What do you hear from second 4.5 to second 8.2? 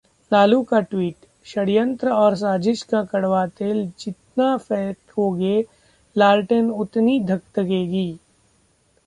फेंकोगे, लालटेन उतनी धधकेगी'